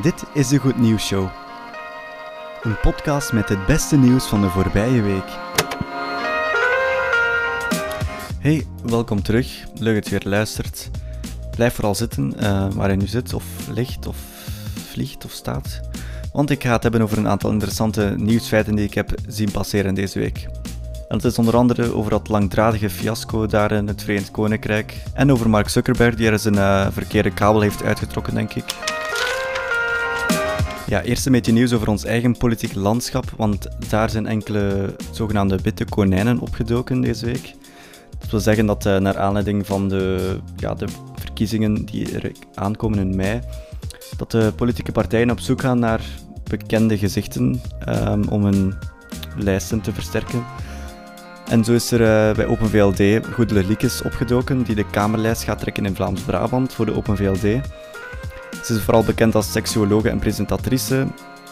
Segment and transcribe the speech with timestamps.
[0.00, 1.28] Dit is de Goed Nieuws Show.
[2.62, 5.24] Een podcast met het beste nieuws van de voorbije week.
[8.38, 9.64] Hey, welkom terug.
[9.74, 10.90] Leuk dat je weer luistert.
[11.50, 14.16] Blijf vooral zitten uh, waar je nu zit, of ligt, of
[14.90, 15.80] vliegt, of staat.
[16.32, 19.94] Want ik ga het hebben over een aantal interessante nieuwsfeiten die ik heb zien passeren
[19.94, 20.46] deze week.
[21.08, 25.02] En het is onder andere over dat langdradige fiasco daar in het Verenigd Koninkrijk.
[25.14, 28.74] En over Mark Zuckerberg, die er zijn uh, verkeerde kabel heeft uitgetrokken, denk ik.
[30.86, 35.58] Ja, eerst een beetje nieuws over ons eigen politiek landschap, want daar zijn enkele zogenaamde
[35.62, 37.54] witte konijnen opgedoken deze week.
[38.18, 42.98] Dat wil zeggen dat uh, naar aanleiding van de, ja, de verkiezingen die er aankomen
[42.98, 43.40] in mei,
[44.16, 46.00] dat de politieke partijen op zoek gaan naar
[46.44, 48.74] bekende gezichten um, om hun
[49.36, 50.44] lijsten te versterken.
[51.48, 55.86] En zo is er uh, bij Open VLD Goedele opgedoken, die de Kamerlijst gaat trekken
[55.86, 57.60] in Vlaams-Brabant voor de Open VLD.
[58.64, 61.06] Ze is vooral bekend als seksuologe en presentatrice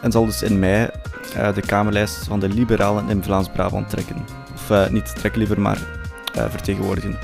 [0.00, 0.90] en zal dus in mei
[1.36, 4.16] uh, de Kamerlijst van de Liberalen in Vlaams-Brabant trekken.
[4.54, 5.78] Of uh, niet trekken liever, maar
[6.32, 7.18] vertegenwoordigen.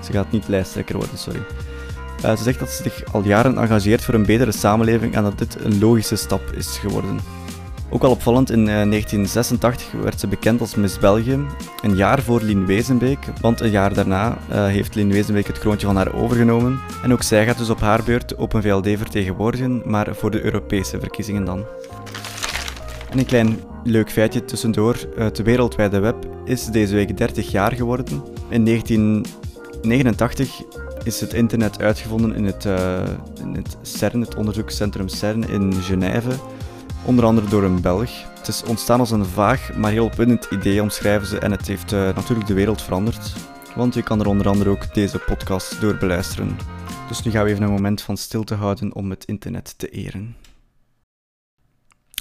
[0.00, 1.42] Ze gaat niet lijsttrekker worden, sorry.
[2.20, 5.64] ze zegt dat ze zich al jaren engageert voor een betere samenleving en dat dit
[5.64, 7.18] een logische stap is geworden.
[7.90, 11.46] Ook al opvallend, in 1986 eh, werd ze bekend als Miss België,
[11.82, 15.86] een jaar voor Lien Wezenbeek, want een jaar daarna uh, heeft Lien Wezenbeek het kroontje
[15.86, 16.80] van haar overgenomen.
[17.02, 21.00] En ook zij gaat dus op haar beurt Open VLD vertegenwoordigen, maar voor de Europese
[21.00, 21.64] verkiezingen dan.
[23.10, 28.22] En een klein leuk feitje tussendoor, het wereldwijde web is deze week 30 jaar geworden.
[28.48, 30.62] In 1989
[31.04, 32.64] is het internet uitgevonden in het,
[33.40, 36.30] in het CERN, het onderzoekscentrum CERN in Genève
[37.04, 38.10] onder andere door een Belg.
[38.38, 41.92] Het is ontstaan als een vaag, maar heel opwindend idee, omschrijven ze, en het heeft
[41.92, 43.32] uh, natuurlijk de wereld veranderd.
[43.74, 46.56] Want je kan er onder andere ook deze podcast door beluisteren.
[47.08, 50.36] Dus nu gaan we even een moment van stilte houden om het internet te eren.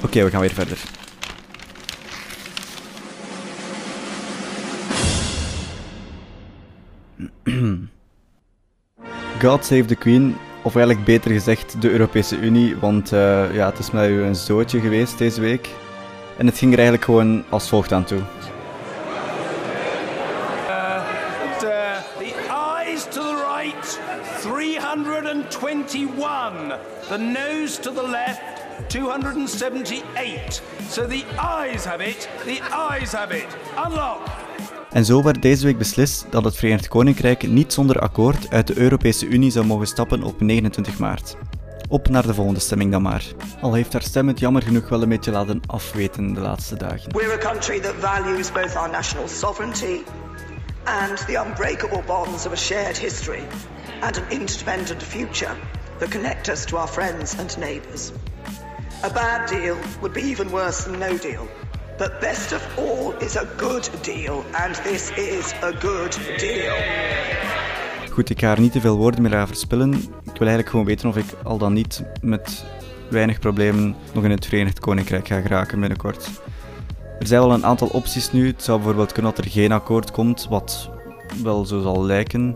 [0.03, 0.83] Oké, we gaan weer verder.
[9.41, 13.79] God Save the Queen of eigenlijk beter gezegd de Europese Unie, want uh, ja, het
[13.79, 15.69] is u een zootje geweest deze week.
[16.37, 18.21] En het ging er eigenlijk gewoon als volgt aan toe.
[20.67, 21.01] Uh,
[21.59, 22.01] the,
[22.49, 23.99] eyes to the right,
[24.41, 26.79] 321.
[27.07, 28.41] The nose to the left,
[28.87, 30.61] 278.
[30.89, 32.59] So the eyes have it, the
[32.89, 33.47] eyes have it.
[33.85, 34.42] Unlock.
[34.93, 38.77] En zo werd deze week beslist dat het Verenigd Koninkrijk niet zonder akkoord uit de
[38.77, 41.35] Europese Unie zou mogen stappen op 29 maart.
[41.89, 43.23] Op naar de volgende stemming dan maar.
[43.61, 47.11] Al heeft haar stem het jammer genoeg wel een beetje laten afweten de laatste dagen.
[47.11, 50.01] We're a country that values both our national sovereignty
[50.83, 53.43] and the unbreakable bonds of a shared history
[54.01, 55.55] and an independent future
[55.97, 58.11] that connect us to our friends and neighbours.
[59.03, 61.47] A bad deal would be even worse than no deal.
[62.03, 64.43] But best of all is a good deal.
[64.51, 66.75] And this is a good deal.
[68.11, 69.93] Goed, ik ga er niet te veel woorden meer aan verspillen.
[69.93, 72.65] Ik wil eigenlijk gewoon weten of ik al dan niet met
[73.09, 76.29] weinig problemen nog in het Verenigd Koninkrijk ga geraken binnenkort.
[77.19, 78.47] Er zijn wel een aantal opties nu.
[78.47, 80.89] Het zou bijvoorbeeld kunnen dat er geen akkoord komt, wat
[81.43, 82.53] wel zo zal lijken.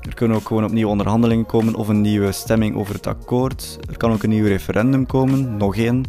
[0.00, 3.78] Er kunnen ook gewoon opnieuw onderhandelingen komen of een nieuwe stemming over het akkoord.
[3.90, 6.04] Er kan ook een nieuw referendum komen, nog één.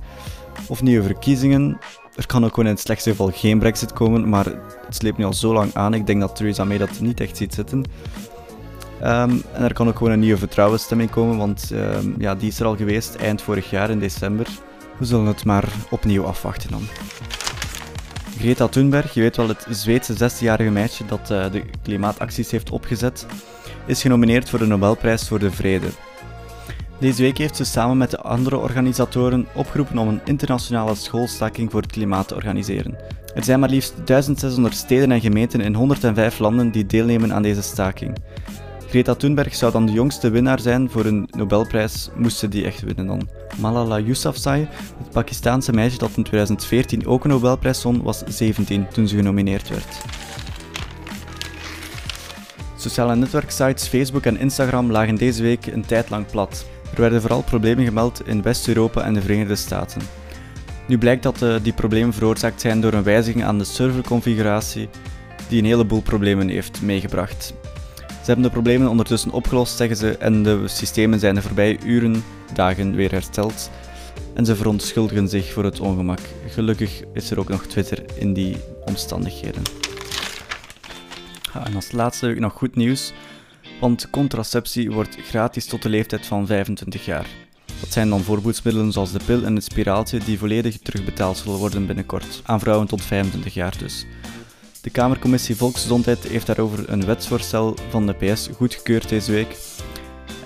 [0.67, 1.79] Of nieuwe verkiezingen.
[2.15, 4.45] Er kan ook gewoon in het slechtste geval geen brexit komen, maar
[4.85, 5.93] het sleept nu al zo lang aan.
[5.93, 7.83] Ik denk dat Theresa May dat niet echt ziet zitten.
[9.03, 12.59] Um, en er kan ook gewoon een nieuwe vertrouwensstemming komen, want um, ja, die is
[12.59, 14.47] er al geweest eind vorig jaar in december.
[14.97, 16.87] We zullen het maar opnieuw afwachten dan.
[18.37, 23.25] Greta Thunberg, je weet wel het Zweedse 16-jarige meisje dat uh, de klimaatacties heeft opgezet,
[23.85, 25.87] is genomineerd voor de Nobelprijs voor de Vrede.
[27.00, 31.81] Deze week heeft ze samen met de andere organisatoren opgeroepen om een internationale schoolstaking voor
[31.81, 32.97] het klimaat te organiseren.
[33.33, 37.61] Er zijn maar liefst 1600 steden en gemeenten in 105 landen die deelnemen aan deze
[37.61, 38.17] staking.
[38.88, 42.81] Greta Thunberg zou dan de jongste winnaar zijn voor een Nobelprijs, moest ze die echt
[42.81, 43.29] winnen dan.
[43.59, 44.67] Malala Yousafzai,
[44.97, 49.69] het Pakistaanse meisje dat in 2014 ook een Nobelprijs won, was 17 toen ze genomineerd
[49.69, 49.97] werd.
[52.78, 56.66] Sociale netwerksites Facebook en Instagram lagen deze week een tijd lang plat.
[56.93, 60.02] Er werden vooral problemen gemeld in West-Europa en de Verenigde Staten.
[60.87, 64.90] Nu blijkt dat uh, die problemen veroorzaakt zijn door een wijziging aan de serverconfiguratie
[65.47, 67.53] die een heleboel problemen heeft meegebracht.
[68.08, 72.23] Ze hebben de problemen ondertussen opgelost, zeggen ze, en de systemen zijn de voorbije uren,
[72.53, 73.70] dagen weer hersteld.
[74.34, 76.20] En ze verontschuldigen zich voor het ongemak.
[76.47, 79.61] Gelukkig is er ook nog Twitter in die omstandigheden.
[81.64, 83.14] en als laatste heb ik nog goed nieuws
[83.79, 87.27] want contraceptie wordt gratis tot de leeftijd van 25 jaar.
[87.79, 91.85] Dat zijn dan voorboedsmiddelen zoals de pil en het spiraaltje die volledig terugbetaald zullen worden
[91.85, 94.05] binnenkort, aan vrouwen tot 25 jaar dus.
[94.81, 99.57] De Kamercommissie Volksgezondheid heeft daarover een wetsvoorstel van de PS goedgekeurd deze week.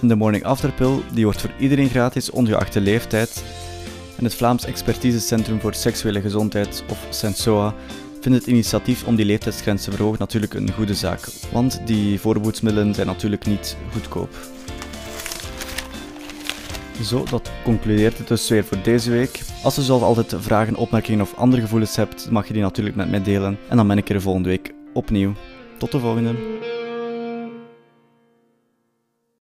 [0.01, 3.43] En de Morning After Pill die wordt voor iedereen gratis ongeacht de leeftijd.
[4.17, 7.75] En het Vlaams Expertisecentrum voor Seksuele Gezondheid, of SENSOA,
[8.21, 11.19] vindt het initiatief om die leeftijdsgrens te verhogen natuurlijk een goede zaak,
[11.51, 14.35] want die voorboedsmiddelen zijn natuurlijk niet goedkoop.
[17.03, 19.41] Zo, dat concludeert het dus weer voor deze week.
[19.63, 23.09] Als je zoals altijd vragen, opmerkingen of andere gevoelens hebt, mag je die natuurlijk met
[23.09, 23.57] mij delen.
[23.69, 25.33] En dan ben ik er volgende week opnieuw.
[25.77, 26.68] Tot de volgende.